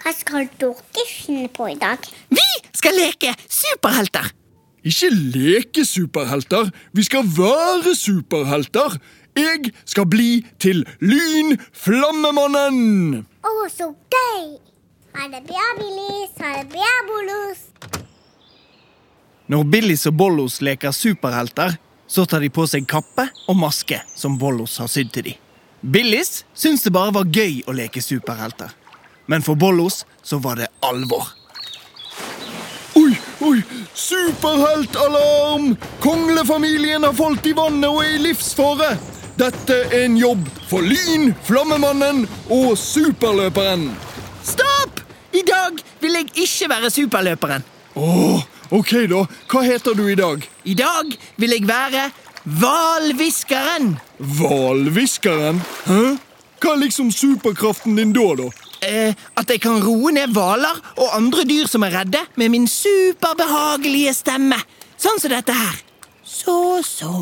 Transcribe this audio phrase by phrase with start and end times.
[0.00, 1.98] Hva skal dere finne på i dag?
[2.32, 4.30] Vi skal leke superhelter!
[4.80, 8.96] Ikke leke superhelter, vi skal være superhelter.
[9.36, 13.26] Jeg skal bli til Lynflammemannen.
[13.44, 14.56] Å, så gøy!
[15.18, 16.32] Ha det bra, Billis.
[16.40, 17.58] Ha det bra, Bollos.
[19.52, 21.76] Når Billis og Bollos leker superhelter,
[22.08, 25.36] så tar de på seg kappe og maske som Bollos har sydd til dem.
[25.80, 28.70] Billis syns det bare var gøy å leke superhelter.
[29.30, 31.28] Men for Bollos så var det alvor.
[32.94, 33.62] Oi, oi,
[33.94, 35.76] superheltalarm!
[36.00, 38.88] Konglefamilien har falt i vannet og er i livsfare.
[39.38, 43.92] Dette er en jobb for Lyn, Flammemannen og Superløperen.
[44.42, 44.98] Stopp!
[45.30, 47.62] I dag vil jeg ikke være superløperen.
[48.02, 48.42] Åh,
[48.80, 49.20] ok da.
[49.52, 50.42] Hva heter du i dag?
[50.64, 52.08] I dag vil jeg være
[52.64, 53.94] hvalhviskeren.
[54.40, 55.62] Hvalhviskeren?
[55.86, 58.50] Hva er liksom superkraften din da, da?
[58.80, 62.66] Eh, at jeg kan roe ned hvaler og andre dyr som er redde, med min
[62.70, 64.56] superbehagelige stemme.
[65.00, 65.76] Sånn som dette her.
[66.24, 67.12] Så, så,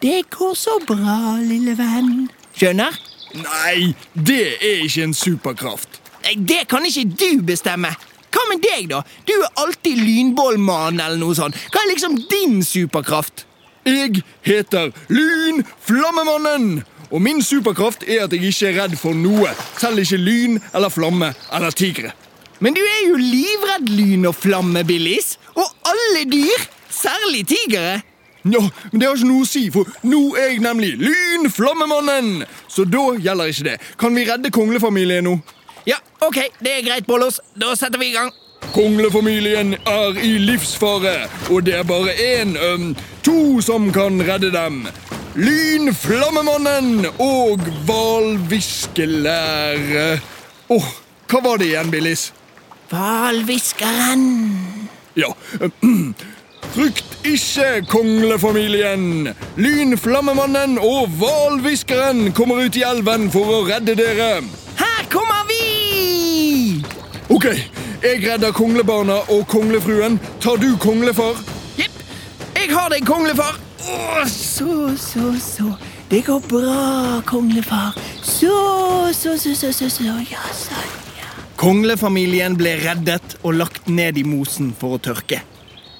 [0.00, 2.28] det går så bra, lille venn.
[2.56, 2.96] Skjønner?
[3.36, 6.00] Nei, det er ikke en superkraft.
[6.22, 7.92] Eh, Det kan ikke du bestemme.
[8.32, 9.02] Hva med deg, da?
[9.28, 11.56] Du er alltid lynbålmann eller noe sånt.
[11.72, 13.44] Hva er liksom din superkraft?
[13.86, 16.80] Jeg heter Lyn Flammemannen.
[17.10, 19.52] Og min superkraft er at jeg ikke er redd for noe.
[19.78, 22.12] Selv ikke lyn eller flamme eller tigre.
[22.60, 25.36] Men du er jo livredd lyn og flamme, Billis.
[25.54, 26.68] Og alle dyr.
[26.90, 28.00] Særlig tigre.
[28.46, 28.62] Ja,
[28.92, 32.44] men det har ikke noe å si, for nå er jeg nemlig Lynflammemannen!
[32.70, 33.76] Så da gjelder ikke det.
[33.98, 35.34] Kan vi redde konglefamilien nå?
[35.86, 37.40] Ja, ok, det er greit, Bollos.
[37.58, 38.30] Da setter vi i gang.
[38.74, 42.94] Konglefamilien er i livsfare, og det er bare én, øhm,
[43.26, 44.86] to som kan redde dem.
[45.36, 50.20] Lyn Flammemannen og hvalviskelære.
[50.72, 50.84] Åh,
[51.28, 52.32] hva var det igjen, Billis?
[52.88, 54.24] Hvalhviskeren.
[55.16, 55.26] Ja,
[56.76, 59.28] Frykt ikke, konglefamilien!
[59.60, 64.40] Lynflammemannen og hvalhviskeren kommer ut i elven for å redde dere.
[64.80, 66.80] Her kommer vi!
[67.28, 67.44] Ok,
[68.02, 70.16] jeg redder konglebarna og konglefruen.
[70.40, 71.36] Tar du konglefar?
[71.76, 71.92] Jepp.
[72.56, 73.65] Jeg har deg, konglefar.
[73.86, 75.72] Å, så, så, så.
[76.10, 77.94] Det går bra, konglefar.
[78.22, 78.50] Så,
[79.14, 80.06] så, så, så, så, så.
[80.26, 81.28] Ja, sånn, ja.
[81.60, 85.42] Konglefamilien ble reddet og lagt ned i mosen for å tørke.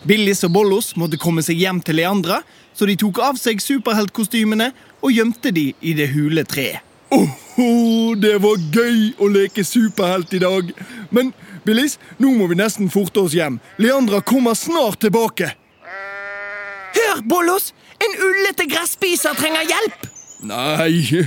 [0.06, 2.40] Billis og Bollos måtte komme seg hjem til Leandra,
[2.74, 6.82] så de tok av seg superheltkostymene og gjemte de i det hule treet.
[7.14, 10.72] Åhå, det var gøy å leke superhelt i dag.
[11.14, 11.30] Men
[11.62, 13.60] Billis, nå må vi nesten forte oss hjem.
[13.78, 15.52] Leandra kommer snart tilbake.
[17.16, 17.72] Hør, Bollos!
[17.96, 20.02] En ullete gresspiser trenger hjelp!
[20.44, 21.24] Nei,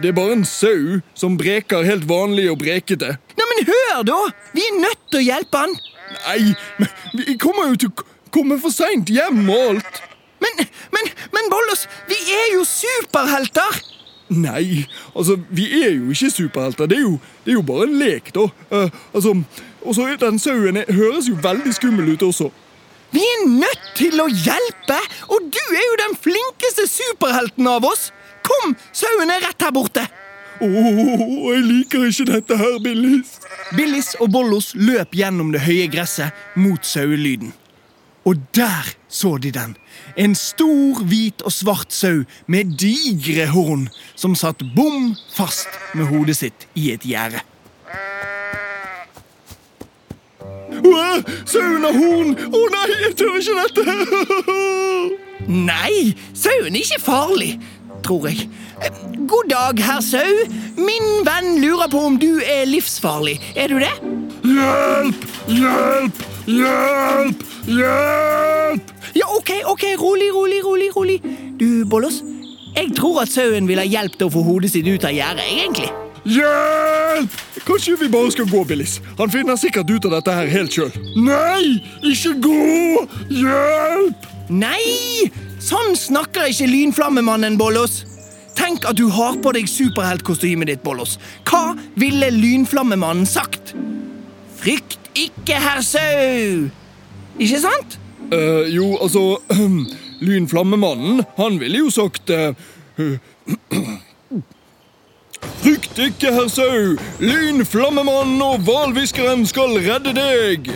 [0.00, 3.18] det er bare en sau som breker helt vanlig og brekete.
[3.36, 4.20] Nei, men hør, da!
[4.54, 5.74] Vi er nødt til å hjelpe han.
[6.24, 10.00] Nei, men vi kommer jo til å komme for seint hjem og alt.
[10.40, 10.64] Men,
[10.96, 13.82] men, men Bollos, vi er jo superhelter!
[14.30, 16.88] Nei, altså, vi er jo ikke superhelter.
[16.88, 18.48] Det er jo, det er jo bare en lek, da.
[18.72, 19.36] Uh, altså,
[19.84, 22.48] Og så den sauen høres jo veldig skummel ut også.
[23.10, 24.98] Vi er nødt til å hjelpe,
[25.28, 28.10] og du er jo den flinkeste superhelten av oss.
[28.46, 30.06] Kom, sauen er rett her borte.
[30.60, 31.24] Åh,
[31.54, 33.38] jeg liker ikke dette her, Billis.
[33.76, 37.54] Billis og Bollos løp gjennom det høye gresset mot sauelyden.
[38.28, 39.72] Og der så de den.
[40.20, 46.36] En stor, hvit og svart sau med digre horn som satt bom fast med hodet
[46.42, 47.40] sitt i et gjerde.
[50.84, 52.32] Åh, Sauen og horn!
[52.50, 53.84] Å nei, jeg tør ikke dette!
[55.50, 57.54] Nei, sauen er ikke farlig,
[58.06, 58.44] tror jeg.
[58.84, 60.36] Eh, God dag, herr sau.
[60.78, 63.38] Min venn lurer på om du er livsfarlig.
[63.58, 63.90] Er du det?
[64.46, 65.24] Hjelp!
[65.50, 66.22] Hjelp!
[66.46, 67.42] Hjelp!
[67.66, 68.94] Hjelp!
[69.16, 71.18] Ja, ok, ok, rolig, rolig, rolig, rolig.
[71.58, 72.20] Du, Bollos,
[72.76, 75.48] jeg tror at sauen vil ha hjelp til å få hodet sitt ut av gjerdet,
[75.50, 75.90] egentlig.
[76.30, 77.40] Hjelp!
[77.70, 79.00] Kanskje vi bare skal gå, Billis?
[79.18, 80.90] Han finner sikkert ut av dette her helt sjøl.
[81.22, 83.04] Nei, ikke gå!
[83.30, 84.24] Hjelp!
[84.50, 85.28] Nei!
[85.62, 88.00] Sånn snakker ikke lynflammemannen, Bollos.
[88.58, 91.14] Tenk at du har på deg superheltkostymet ditt, Bollos.
[91.46, 93.76] Hva ville lynflammemannen sagt?
[94.58, 96.66] Frykt ikke, herr Sau!
[97.38, 98.00] Ikke sant?
[98.34, 99.38] Uh, jo, altså
[100.26, 102.50] Lynflammemannen, han ville jo sagt uh,
[106.06, 106.96] ikke, herr Sau!
[107.20, 110.70] Lynflammemannen og hvalhviskeren skal redde deg!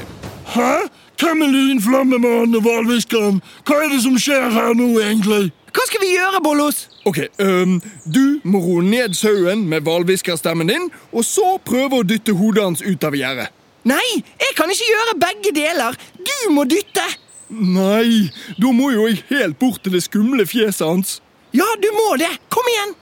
[0.54, 0.86] Hæ?
[1.20, 3.40] Hvem er lynflammemannen og hvalhviskeren?
[3.64, 5.52] Hva er det som skjer her nå, egentlig?
[5.74, 6.84] Hva skal vi gjøre, Bollos?
[7.08, 12.34] Ok, um, Du må roe ned sauen med hvalhviskerstemmen din, og så prøve å dytte
[12.38, 13.48] hodet hans ut av gjerdet.
[13.84, 14.06] Nei,
[14.40, 15.98] jeg kan ikke gjøre begge deler.
[16.16, 17.04] Du må dytte.
[17.48, 21.18] Nei, da må jo jeg helt bort til det skumle fjeset hans.
[21.54, 22.32] Ja, du må det.
[22.50, 22.94] Kom igjen.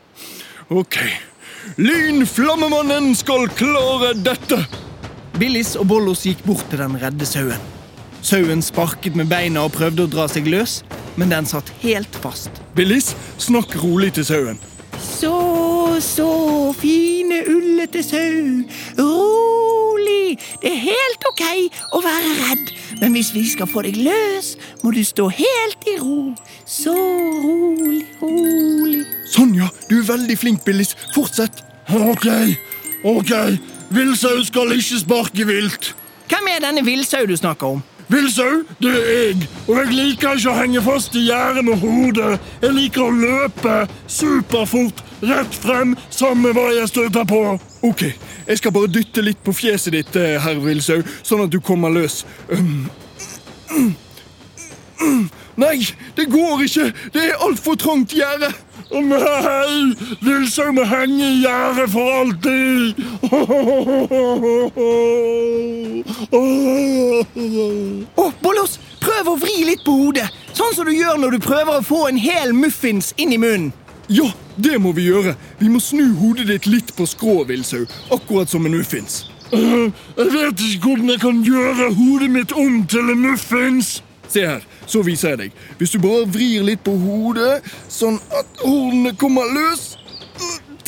[0.83, 0.99] Ok.
[1.77, 4.59] Lynflammemannen skal klare dette.
[5.39, 7.71] Billis og Bollos gikk bort til den redde sauen.
[8.23, 10.81] Sauen sparket med beina og prøvde å dra seg løs,
[11.17, 12.63] men den satt helt fast.
[12.77, 13.13] Billis,
[13.43, 14.61] snakk rolig til sauen.
[15.03, 15.33] Så,
[16.03, 16.29] så,
[16.79, 18.63] fine, ullete sau.
[18.99, 20.39] Rolig.
[20.63, 21.45] Det er helt ok
[21.97, 22.72] å være redd,
[23.03, 24.53] men hvis vi skal få deg løs,
[24.85, 26.37] må du stå helt i ro.
[26.63, 29.01] Så rolig, rolig.
[29.27, 29.67] Sonja.
[29.91, 30.95] Du er veldig flink, Billis.
[31.11, 31.65] Fortsett.
[31.91, 32.29] Ok,
[33.03, 33.33] ok.
[33.91, 35.97] Villsau skal ikke sparke vilt.
[36.31, 37.83] Hvem er denne villsau du snakker om?
[38.13, 42.39] Villsau, det er jeg, og jeg liker ikke å henge fast i gjerdet med hodet.
[42.63, 43.77] Jeg liker å løpe
[44.07, 47.43] superfort, rett frem, samme hva jeg støter på.
[47.87, 48.07] Ok,
[48.47, 51.91] jeg skal bare dytte litt på fjeset ditt, eh, herr Villsau, sånn at du kommer
[51.95, 52.25] løs.
[52.51, 52.89] Um.
[55.57, 55.79] Nei,
[56.17, 56.93] det går ikke!
[57.13, 58.49] Det er altfor trangt gjerde.
[58.93, 59.93] Å nei!
[60.25, 62.97] Villsau må henge i gjerdet for alltid.
[68.17, 71.79] Å, Bollos, prøv å vri litt på hodet, sånn som du gjør når du prøver
[71.79, 73.73] å få en hel muffins inn i munnen.
[74.09, 75.35] Ja, det må vi gjøre.
[75.59, 79.23] Vi må snu hodet ditt litt på skrå, Villsau, akkurat som en muffins.
[79.53, 79.93] Jeg
[80.33, 84.01] vet ikke hvordan jeg kan gjøre hodet mitt om til en muffins.
[84.33, 85.57] Se her, så viser jeg deg.
[85.79, 87.61] Hvis du bare vrir litt på hodet,
[87.93, 89.99] sånn at hornene kommer løs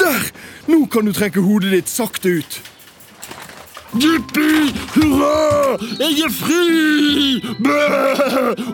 [0.01, 0.31] Der!
[0.67, 2.57] Nå kan du trekke hodet ditt sakte ut.
[4.01, 4.73] Jippi!
[4.97, 5.77] Hurra!
[6.01, 7.39] Jeg er fri!
[7.63, 7.77] Bæ!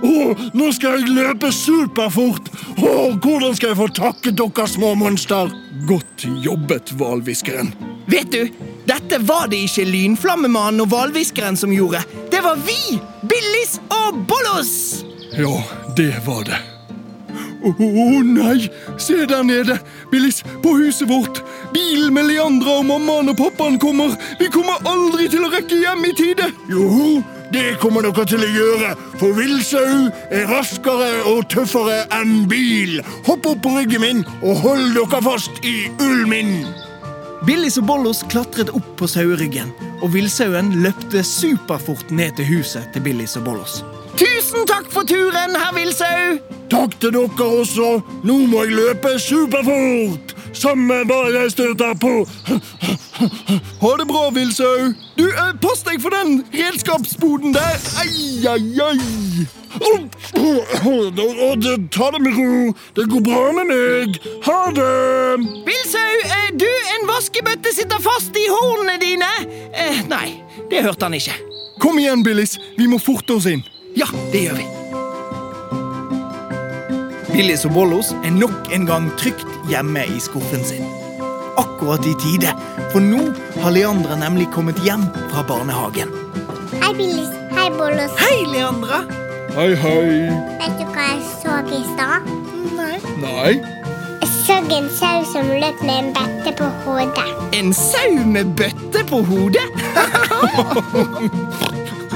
[0.06, 2.50] Oh, nå skal jeg løpe superfort.
[2.81, 2.91] Å,
[3.21, 5.50] hvordan skal jeg få takket dere små monster?
[5.88, 7.75] Godt jobbet, hvalhviskeren.
[8.11, 8.49] Vet du,
[8.88, 12.00] dette var det ikke Lynflammemannen og hvalhviskeren som gjorde.
[12.32, 12.99] Det var vi!
[13.29, 14.73] Billis og Bollos!
[15.37, 15.53] Ja,
[15.99, 16.61] det var det.
[17.61, 18.71] Å nei!
[18.97, 19.77] Se der nede!
[20.11, 21.43] Billis, på huset vårt!
[21.75, 24.17] Bilen med Leandra og mammaen og pappaen kommer!
[24.41, 26.49] Vi kommer aldri til å rekke hjem i tide!
[26.73, 27.21] Jo,
[27.52, 33.00] det kommer dere til å gjøre, for villsau er raskere og tøffere enn bil.
[33.26, 36.55] Hopp opp på ryggen min og hold dere fast i ullen min.
[37.49, 39.73] Billis og Bollos klatret opp på saueryggen,
[40.05, 43.81] og villsauen løpte superfort ned til huset til Billis og Bollos.
[44.20, 46.39] Tusen takk for turen, herr Villsau!
[46.70, 47.96] Takk til dere også.
[48.22, 50.36] Nå må jeg løpe superfort.
[50.55, 52.20] Samme hva jeg støter på.
[53.81, 54.93] Ha det bra, Villsau.
[55.17, 57.77] Du, eh, pass deg for den redskapsboden der!
[58.00, 59.46] Ai, ai, ai!
[61.91, 62.72] Ta det med ro.
[62.96, 64.19] Det går bra med meg.
[64.46, 64.91] Ha det.
[65.69, 69.31] Villsau, eh, du, en vaskebøtte sitter fast i hornene dine!
[69.72, 71.36] Eh, nei, det hørte han ikke.
[71.81, 72.56] Kom igjen, Billis.
[72.79, 73.65] Vi må forte oss inn.
[73.96, 74.69] Ja, det gjør vi.
[77.31, 80.99] Billis og Bollos er nok en gang trygt hjemme i skuffen sin.
[81.60, 82.52] Akkurat i tide,
[82.93, 83.20] for nå
[83.60, 85.02] har Leandra nemlig kommet hjem
[85.32, 86.08] fra barnehagen.
[86.81, 87.34] Hei, Billis.
[87.52, 88.12] Hei, Bollos.
[88.17, 89.02] Hei, Leandra!
[89.56, 90.31] Hei, hei.
[90.60, 92.29] Vet du hva jeg så i stad?
[92.79, 92.96] Nei.
[93.20, 93.52] Nei.
[94.22, 97.29] Jeg så en sau som løp med en bøtte på hodet.
[97.58, 99.67] En sau med bøtte på hodet?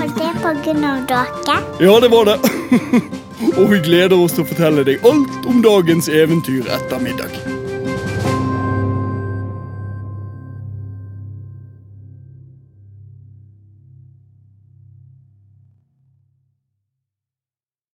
[0.04, 1.58] Og det på grunn av dere.
[1.84, 2.38] Ja, det var det.
[3.58, 7.53] Og vi gleder oss til å fortelle deg alt om dagens eventyr etter middag.